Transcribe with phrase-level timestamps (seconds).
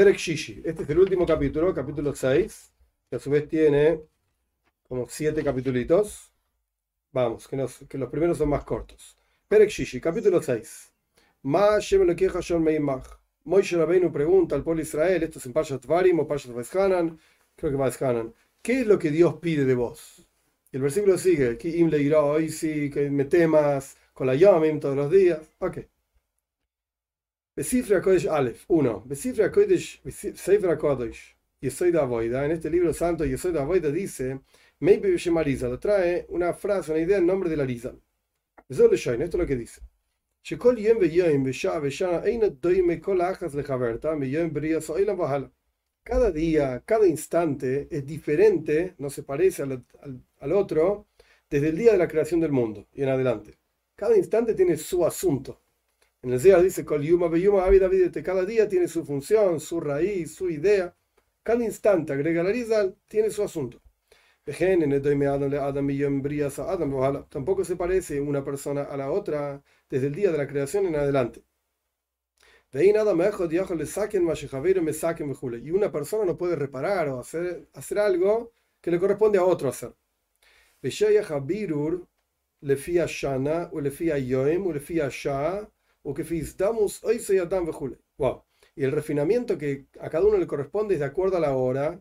[0.00, 0.62] Perek Shishi.
[0.64, 2.72] Este es el último capítulo, capítulo 6,
[3.10, 4.00] que a su vez tiene
[4.88, 6.32] como siete capítulos.
[7.12, 9.16] Vamos, que, nos- que los primeros son más cortos.
[9.48, 10.90] Perek Shishi, capítulo 6.
[11.42, 13.06] Ma Shem Elokecha Shon Meimach.
[13.44, 17.18] Moishe Rabbeinu pregunta al pueblo Israel, esto es en Parshat Varim o Parshat Vaishanan,
[17.56, 20.26] creo que Vaishanan, ¿qué es lo que Dios pide de vos?
[20.72, 25.40] Y el versículo sigue, que me temas con la yomim todos los días.
[25.58, 25.78] Ok.
[27.57, 29.03] Besifra Kodesh Aleph, 1.
[29.07, 30.01] Besifra Kodesh,
[30.35, 34.41] Seifra Kodesh, Yesoid Avoida, en este libro santo Yesoid Avoida dice,
[34.79, 37.93] Maybe Shemariza, lo trae una frase, una idea en nombre de la Riza.
[38.67, 39.81] Eso esto es lo que dice.
[40.43, 45.47] שכל יום ויום ושעה ושנה אין דומה כל האחז לחברתה מיום בריאה סוילם והלאה.
[46.09, 51.07] Cada día, cada instante es diferente, no se parece al, al- al otro,
[51.49, 53.55] desde el día de la creación del mundo y en adelante.
[53.95, 55.61] Cada instante tiene su asunto.
[56.22, 59.80] En el Zohar dice, "Kol yuma beyuma avid avidete", cada día tiene su función, su
[59.80, 60.94] raíz, su idea.
[61.42, 63.80] Cada instante, agrega la Rizal, tiene su asunto.
[67.30, 70.96] Tampoco se parece una persona a la otra desde el día de la creación en
[70.96, 71.42] adelante.
[75.62, 79.68] Y una persona no puede reparar o hacer, hacer algo que le corresponde a otro
[79.68, 79.94] hacer
[86.02, 86.22] o que
[87.02, 87.20] hoy
[88.18, 88.44] Wow.
[88.76, 92.00] Y el refinamiento que a cada uno le corresponde es de acuerdo a la hora,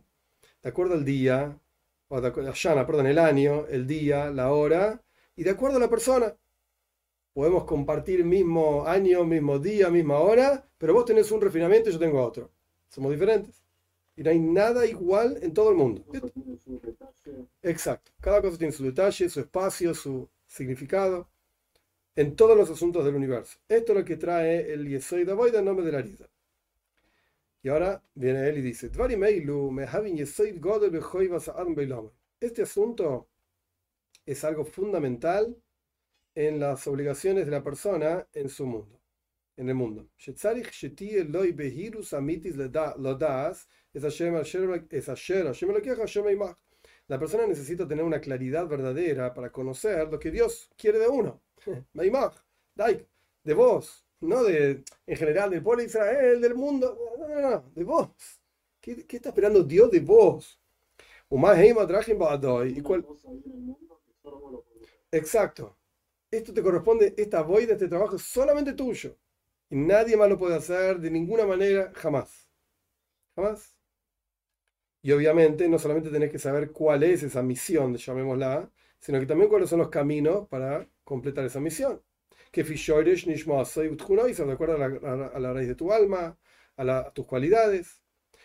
[0.62, 1.60] de acuerdo al día,
[2.08, 5.02] o de acuerdo, Shana, perdón, el año, el día, la hora,
[5.36, 6.36] y de acuerdo a la persona.
[7.34, 12.00] Podemos compartir mismo año, mismo día, misma hora, pero vos tenés un refinamiento y yo
[12.00, 12.52] tengo otro.
[12.90, 13.64] Somos diferentes.
[14.16, 16.04] Y no hay nada igual en todo el mundo.
[17.62, 18.12] Exacto.
[18.20, 21.30] Cada cosa tiene su detalle, su espacio, su significado
[22.20, 23.58] en todos los asuntos del universo.
[23.70, 26.30] Esto es lo que trae el Yesoy Davoid en nombre de la Rida.
[27.64, 28.92] Y ahora viene él y dice.
[32.42, 33.30] Este asunto
[34.26, 35.56] es algo fundamental
[36.36, 39.00] en las obligaciones de la persona en su mundo,
[39.56, 40.10] en el mundo.
[47.08, 51.42] La persona necesita tener una claridad verdadera para conocer lo que Dios quiere de uno.
[51.94, 52.36] Meimach,
[52.76, 53.08] Daik,
[53.44, 57.72] de vos, no de, en general, del pueblo de Israel, del mundo, no, no, no,
[57.76, 58.10] de vos.
[58.82, 60.60] ¿Qué, qué está esperando Dios de vos?
[62.76, 63.06] ¿Y cuál-
[65.12, 65.78] Exacto.
[66.32, 69.18] Esto te corresponde, esta void, este trabajo es solamente tuyo.
[69.70, 72.50] Y nadie más lo puede hacer de ninguna manera, jamás.
[73.36, 73.76] Jamás.
[75.02, 79.50] Y obviamente no solamente tenés que saber cuál es esa misión, llamémosla, sino que también
[79.50, 82.02] cuáles son los caminos para completar esa misión.
[82.54, 86.38] Que fishoresh de acuerdo a la, raíz de tu alma,
[86.78, 88.02] a, tus cualidades.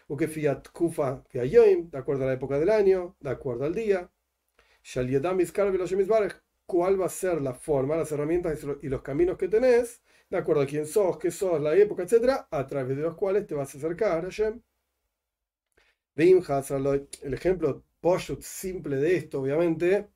[0.09, 4.11] O que fiayoim, de acuerdo a la época del año, de acuerdo al día.
[4.83, 6.35] Shal yadam iskar veloshim isbarech,
[6.67, 10.03] cuál va a ser la forma, las herramientas y lo- y los caminos que tenés,
[10.31, 13.47] de acuerdo a quién sos, qué sos, la época, etcétera, a través de los cuales
[13.47, 14.61] te vas a acercar a Hashem.
[16.17, 20.09] El ejemplo poshut simple de esto, obviamente,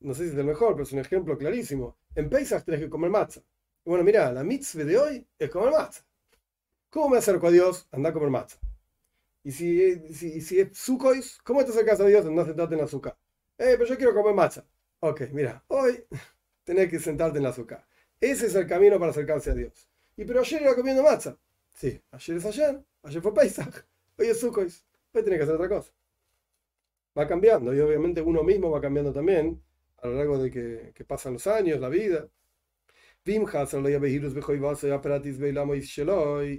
[0.00, 1.96] no sé si es el mejor, pero es un ejemplo clarísimo.
[2.14, 3.42] En Pesach tenés que comer matzah.
[3.84, 6.04] Bueno, mira, la mitzvah de hoy es comer matzah.
[6.88, 7.86] ¿Cómo me acerco a Dios?
[7.92, 8.58] Anda a comer matzah.
[9.42, 12.26] Y si, si, si es sukois, ¿cómo te acercas a Dios?
[12.26, 13.16] Anda a sentarte en azúcar.
[13.58, 14.64] Eh, pero yo quiero comer matzah.
[15.00, 16.04] Ok, mira, hoy
[16.64, 17.86] tenés que sentarte en azúcar.
[18.20, 19.88] Ese es el camino para acercarse a Dios.
[20.16, 21.36] Y pero ayer era comiendo matzah.
[21.74, 23.86] Sí, ayer es ayer, ayer fue Pesach,
[24.18, 24.84] hoy es sukois.
[25.12, 25.92] Hoy tenés que hacer otra cosa.
[27.18, 29.60] Va cambiando y obviamente uno mismo va cambiando también
[30.02, 32.28] a lo largo de que, que pasan los años, la vida.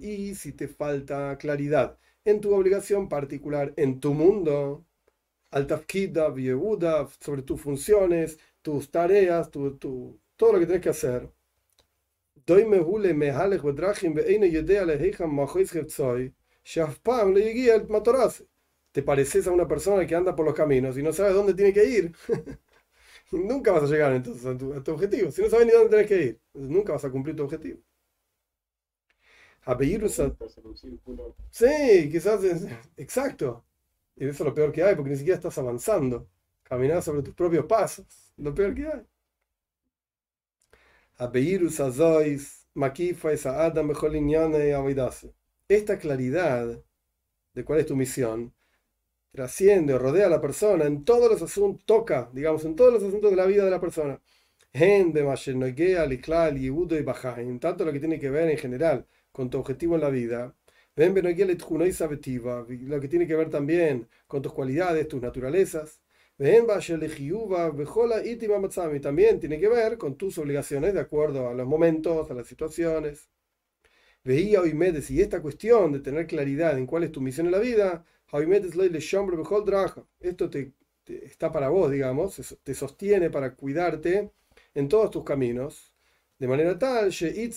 [0.02, 4.86] Y si te falta claridad en tu obligación particular, en tu mundo,
[7.20, 11.30] sobre tus funciones, tus tareas, tu, tu, todo lo que tienes que hacer.
[18.94, 21.74] Te pareces a una persona que anda por los caminos y no sabes dónde tiene
[21.74, 22.16] que ir.
[23.32, 25.32] nunca vas a llegar entonces a tu, a tu objetivo.
[25.32, 27.80] Si no sabes ni dónde tienes que ir, nunca vas a cumplir tu objetivo.
[30.18, 30.32] A-
[31.50, 32.66] Sí, quizás es...
[32.98, 33.66] Exacto.
[34.16, 36.30] Y eso es lo peor que hay, porque ni siquiera estás avanzando.
[36.64, 38.06] Caminar sobre tus propios pasos.
[38.38, 39.02] Lo peor que hay.
[41.26, 42.44] Abeirus azois,
[42.82, 45.34] makifa esa adam mejor liñane avidase.
[45.70, 46.84] Esta claridad
[47.56, 48.54] de cuál es tu misión
[49.32, 53.04] trasciende o rodea a la persona en todos los asuntos, toca, digamos, en todos los
[53.04, 54.22] asuntos de la vida de la persona.
[54.74, 55.14] En
[57.60, 60.56] tanto lo que tiene que ver en general con tu objetivo en la vida,
[60.96, 61.14] lo
[63.02, 66.02] que tiene que ver también con tus cualidades, tus naturalezas.
[66.38, 66.44] Y
[69.00, 73.30] también tiene que ver con tus obligaciones de acuerdo a los momentos, a las situaciones.
[74.24, 77.60] Veía Oimedes y esta cuestión de tener claridad en cuál es tu misión en la
[77.60, 78.06] vida,
[80.20, 80.74] esto te,
[81.06, 84.32] está para vos, digamos, te sostiene para cuidarte
[84.74, 85.94] en todos tus caminos,
[86.40, 87.52] de manera tal, de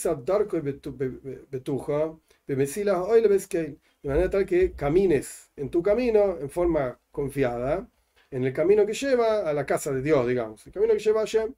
[4.03, 7.88] manera tal que camines en tu camino en forma confiada,
[8.31, 10.67] en el camino que lleva a la casa de Dios, digamos.
[10.67, 11.55] El camino que lleva a Hashem.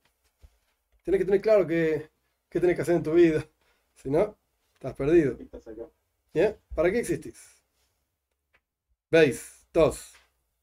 [1.03, 2.11] Tienes que tener claro qué,
[2.51, 3.47] qué tienes que hacer en tu vida.
[3.97, 4.37] Si no,
[4.75, 5.39] estás perdido.
[6.75, 7.56] ¿Para qué existís?
[9.11, 9.67] ¿Veis?
[9.73, 10.13] Dos.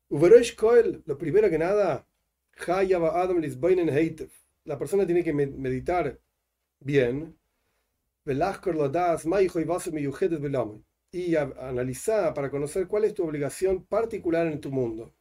[0.10, 2.06] lo primero que nada,
[4.66, 6.20] la persona tiene que meditar
[6.80, 7.38] bien
[11.12, 15.14] y analizar para conocer cuál es tu obligación particular en tu mundo,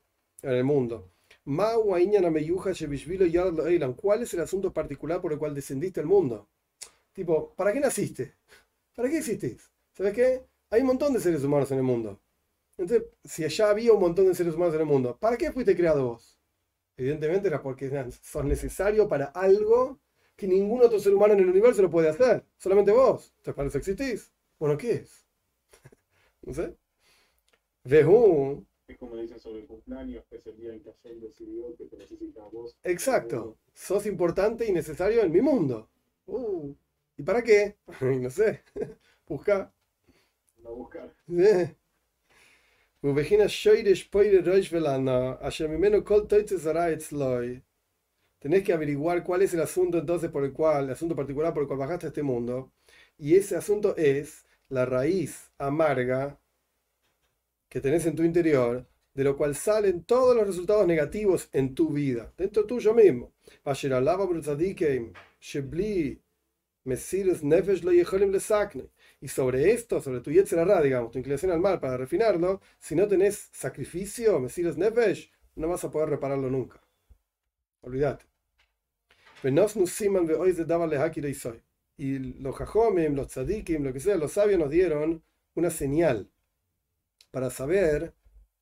[0.42, 1.12] en el mundo.
[3.96, 6.48] ¿Cuál es el asunto particular por el cual descendiste al mundo?
[7.12, 8.34] Tipo, ¿para qué naciste?
[8.94, 9.70] ¿Para qué existís?
[9.92, 10.42] ¿Sabes qué?
[10.70, 12.21] Hay un montón de seres humanos en el mundo.
[12.82, 15.76] Entonces, si allá había un montón de seres humanos en el mundo, ¿para qué fuiste
[15.76, 16.36] creado vos?
[16.96, 17.88] Evidentemente era porque
[18.20, 20.00] sos necesario para algo
[20.34, 22.44] que ningún otro ser humano en el universo lo puede hacer.
[22.58, 23.32] Solamente vos.
[23.36, 24.32] Entonces, ¿para eso existís?
[24.58, 25.24] Bueno, ¿qué es?
[26.42, 26.76] no sé.
[28.88, 31.84] Es como dicen sobre el cumpleaños, que es el día en que Hashem decidió que
[31.84, 32.76] te necesita a vos.
[32.82, 33.58] Exacto.
[33.74, 35.88] Sos importante y necesario en mi mundo.
[36.26, 36.74] Uh,
[37.16, 37.76] ¿Y para qué?
[38.00, 38.64] no sé.
[39.28, 39.72] Busca.
[40.64, 41.14] No buscar.
[48.38, 51.64] Tenés que averiguar cuál es el asunto entonces por el cual, el asunto particular por
[51.64, 52.70] el cual bajaste a este mundo.
[53.18, 56.38] Y ese asunto es la raíz amarga
[57.68, 61.88] que tenés en tu interior, de lo cual salen todos los resultados negativos en tu
[61.88, 63.32] vida, dentro tuyo mismo.
[69.22, 73.06] Y sobre esto, sobre tu Yetzerara, digamos, tu inclinación al mal, para refinarlo, si no
[73.06, 76.82] tenés sacrificio, Mesiras Nefesh, no vas a poder repararlo nunca.
[77.82, 78.24] Olvídate.
[81.96, 85.22] Y los jajomim, los tzadikim, lo que sea, los sabios nos dieron
[85.54, 86.28] una señal
[87.30, 88.14] para saber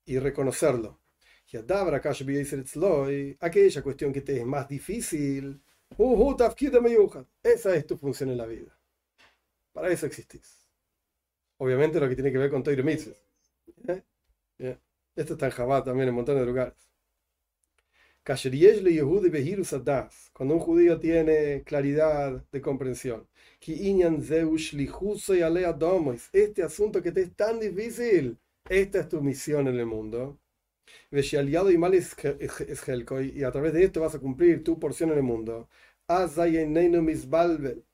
[0.05, 0.99] y reconocerlo.
[1.51, 1.57] Y
[3.39, 5.59] aquella cuestión que te es más difícil,
[7.43, 8.80] esa es tu función en la vida.
[9.73, 10.69] Para eso existís.
[11.57, 12.83] Obviamente lo que tiene que ver con Toiro
[14.59, 14.77] ¿Eh?
[15.15, 16.75] Esto está en Jabá también en un montón de lugares.
[20.33, 23.27] Cuando un judío tiene claridad de comprensión.
[26.33, 28.37] Este asunto que te es tan difícil,
[28.69, 30.39] esta es tu misión en el mundo.
[31.11, 31.43] Y
[33.43, 35.69] a través de esto vas a cumplir tu porción en el mundo.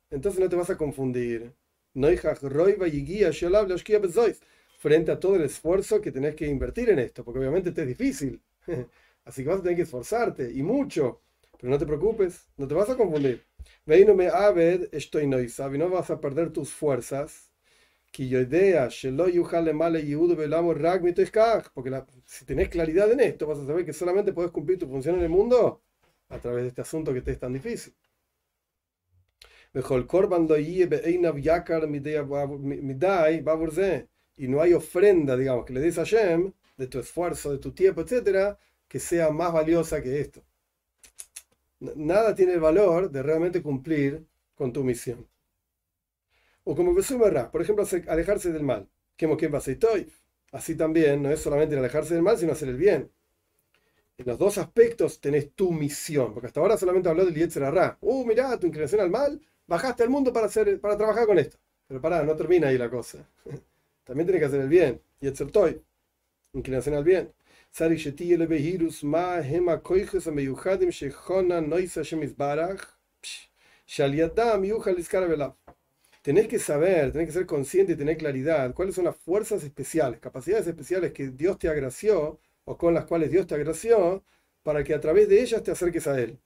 [0.09, 1.53] Entonces no te vas a confundir.
[4.77, 7.87] Frente a todo el esfuerzo que tenés que invertir en esto, porque obviamente te es
[7.87, 8.41] difícil.
[9.25, 11.21] Así que vas a tener que esforzarte y mucho.
[11.59, 13.43] Pero no te preocupes, no te vas a confundir.
[13.85, 15.37] me aved estoy no
[15.71, 17.51] no vas a perder tus fuerzas.
[21.73, 21.91] Porque
[22.25, 25.23] si tenés claridad en esto, vas a saber que solamente puedes cumplir tu función en
[25.23, 25.81] el mundo
[26.29, 27.93] a través de este asunto que te es tan difícil.
[34.39, 37.71] Y no hay ofrenda, digamos, que le des a Shem de tu esfuerzo, de tu
[37.71, 38.57] tiempo, etcétera,
[38.87, 40.43] que sea más valiosa que esto.
[41.79, 45.27] Nada tiene el valor de realmente cumplir con tu misión.
[46.63, 48.87] O como por ejemplo, alejarse del mal.
[50.51, 53.11] Así también no es solamente alejarse del mal, sino hacer el bien.
[54.17, 57.63] En los dos aspectos tenés tu misión, porque hasta ahora solamente habló del Yetzer
[58.01, 61.57] Uh, mirá, tu inclinación al mal, bajaste al mundo para, hacer, para trabajar con esto.
[61.87, 63.27] Pero pará, no termina ahí la cosa.
[64.03, 65.01] También tenés que hacer el bien.
[65.19, 65.81] Yetzer Toy,
[66.53, 67.33] inclinación al bien.
[76.21, 80.19] Tenés que saber, tenés que ser consciente y tener claridad cuáles son las fuerzas especiales,
[80.19, 84.23] capacidades especiales que Dios te agració o con las cuales Dios te agració
[84.63, 86.37] para que a través de ellas te acerques a Él.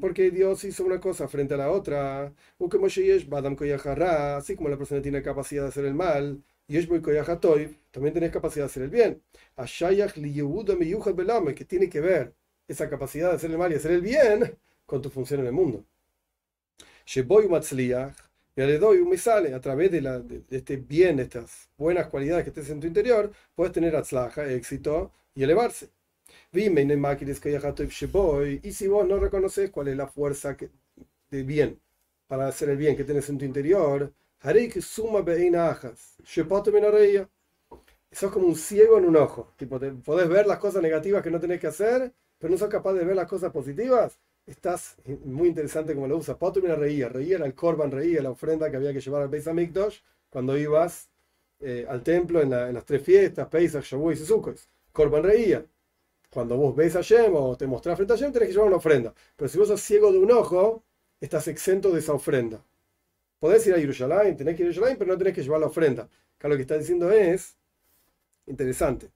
[0.00, 2.32] Porque Dios hizo una cosa frente a la otra.
[4.36, 6.42] Así como la persona tiene capacidad de hacer el mal,
[7.90, 9.22] también tenés capacidad de hacer el bien.
[11.54, 12.34] Que tiene que ver
[12.68, 14.56] esa capacidad de hacer el mal y hacer el bien
[14.86, 15.84] con tu función en el mundo.
[18.56, 22.44] Y le doy un sale a través de, la, de, este bien, estas buenas cualidades
[22.44, 25.88] que estés en tu interior, puedes tener atzlaja, éxito y elevarse.
[28.62, 30.70] Y si vos no reconoces cuál es la fuerza que,
[31.30, 31.80] de bien
[32.26, 36.16] para hacer el bien que tienes en tu interior, haré que suma beinajas.
[38.12, 39.52] Sos como un ciego en un ojo.
[39.56, 42.68] Tipo, te, podés ver las cosas negativas que no tenés que hacer, pero no sos
[42.68, 44.18] capaz de ver las cosas positivas.
[44.46, 46.36] Estás muy interesante como lo usas.
[46.36, 49.48] Potumina reía, reía era el Corban, reía la ofrenda que había que llevar al Beis
[49.48, 49.98] Hamikdash
[50.30, 51.08] cuando ibas
[51.60, 54.58] eh, al templo en, la, en, las tres fiestas, Pesach, Shavuot y Sukkot.
[54.92, 55.64] Corban reía.
[56.34, 58.78] Cuando vos ves a Shem o te mostrás frente a Shem, tenés que llevar una
[58.78, 59.14] ofrenda.
[59.36, 60.82] Pero si vos sos ciego de un ojo,
[61.20, 62.60] estás exento de esa ofrenda.
[63.38, 65.68] Podés ir a Jerusalén, tenés que ir a Jerusalén, pero no tenés que llevar la
[65.68, 66.08] ofrenda.
[66.36, 67.56] Acá lo que está diciendo es
[68.46, 69.10] Interesante.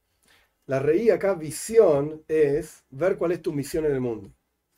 [0.66, 4.30] La reí acá, visión, es ver cuál es tu misión en el mundo.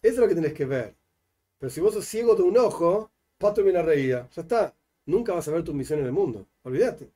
[0.02, 0.94] Eso es lo que tenés que ver.
[1.58, 4.28] Pero si vos sos ciego de un ojo, pato la reía.
[4.34, 4.74] Ya está.
[5.06, 6.46] Nunca vas a ver tu misión en el mundo.
[6.62, 7.10] Olvídate.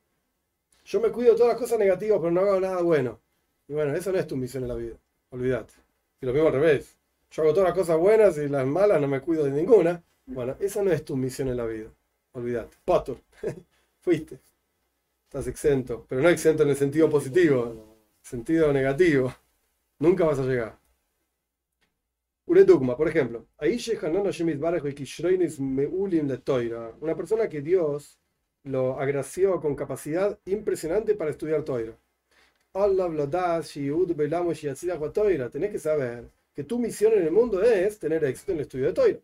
[0.85, 3.19] Yo me cuido de todas las cosas negativas, pero no hago nada bueno.
[3.67, 4.95] Y bueno, eso no es tu misión en la vida.
[5.35, 5.73] Olvídate.
[6.21, 6.97] Y lo mismo al revés.
[7.29, 10.03] Yo hago todas las cosas buenas y las malas no me cuido de ninguna.
[10.25, 11.89] Bueno, esa no es tu misión en la vida.
[12.31, 12.77] Olvídate.
[12.85, 13.19] Pato.
[14.01, 14.39] Fuiste
[15.35, 19.33] estás exento, pero no exento en el sentido positivo, sentido negativo.
[19.99, 20.79] Nunca vas a llegar.
[22.45, 23.45] Uredugma, por ejemplo,
[27.01, 28.19] una persona que Dios
[28.63, 31.97] lo agració con capacidad impresionante para estudiar Toira.
[35.49, 38.87] Tenés que saber que tu misión en el mundo es tener éxito en el estudio
[38.87, 39.19] de Toira.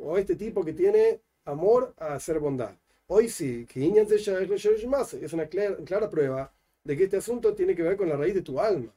[0.00, 2.74] O este tipo que tiene amor a hacer bondad.
[3.06, 6.52] Hoy sí, que es una clara, prueba
[6.82, 8.92] de que este asunto tiene que ver con la raíz de tu alma.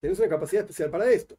[0.00, 1.36] Tienes una capacidad especial para esto.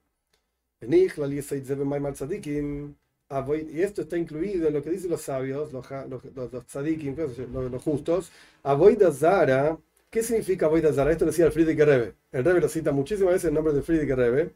[3.71, 8.31] Y esto está incluido en lo que dicen los sabios, los, los, los, los justos.
[8.63, 9.77] Avoida Zara.
[10.09, 11.11] ¿Qué significa Avoida Zara?
[11.11, 12.13] Esto decía el Friedrich Rebbe.
[12.33, 14.51] El Rebbe lo cita muchísimas veces el nombre de Friedrich Rebbe.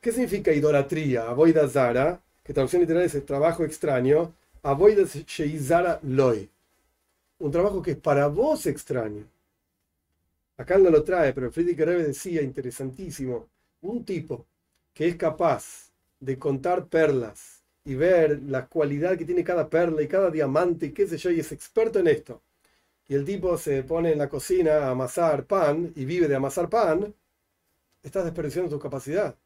[0.00, 1.28] ¿Qué significa idolatría?
[1.28, 4.34] Avoida Zara, que traducción literal es trabajo extraño.
[4.64, 6.50] Sheizara Loy.
[7.38, 9.24] Un trabajo que es para vos extraño.
[10.56, 13.48] Acá no lo trae, pero Friedrich Rebbe decía, interesantísimo,
[13.82, 14.46] un tipo
[14.92, 17.55] que es capaz de contar perlas
[17.86, 21.30] y ver la cualidad que tiene cada perla y cada diamante y qué sé yo,
[21.30, 22.42] y es experto en esto.
[23.08, 26.68] Y el tipo se pone en la cocina a amasar pan y vive de amasar
[26.68, 27.14] pan,
[28.02, 29.36] estás desperdiciando tu capacidad.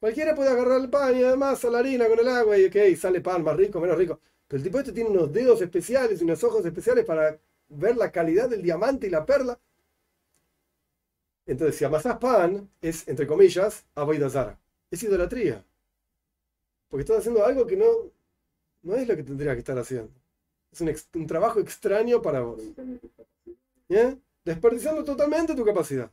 [0.00, 3.20] Cualquiera puede agarrar el pan y además la harina con el agua y ok, sale
[3.20, 4.20] pan más rico, menos rico.
[4.48, 8.10] Pero el tipo este tiene unos dedos especiales y unos ojos especiales para ver la
[8.10, 9.58] calidad del diamante y la perla.
[11.46, 13.84] Entonces, si amasás pan, es, entre comillas,
[14.30, 14.58] zara.
[14.90, 15.64] Es idolatría.
[16.94, 17.86] Porque estás haciendo algo que no,
[18.84, 20.12] no es lo que tendrías que estar haciendo.
[20.70, 22.62] Es un, un trabajo extraño para vos.
[23.88, 24.16] ¿Eh?
[24.44, 26.12] Desperdiciando totalmente tu capacidad.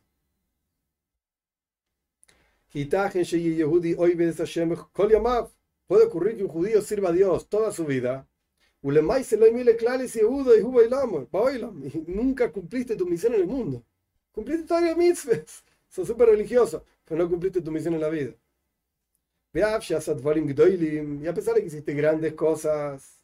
[5.86, 8.28] Puede ocurrir que un judío sirva a Dios toda su vida.
[8.82, 8.90] Y
[12.08, 13.84] nunca cumpliste tu misión en el mundo.
[14.32, 15.64] Cumpliste todas las mitzvahs.
[15.90, 18.34] Sos súper religioso, pero no cumpliste tu misión en la vida.
[19.54, 23.18] Y a pesar de que hiciste grandes cosas,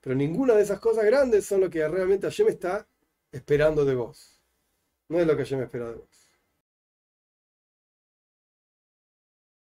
[0.00, 2.86] pero ninguna de esas cosas grandes son lo que realmente Hashem está
[3.32, 4.40] esperando de vos.
[5.08, 6.17] No es lo que Hashem espera de vos.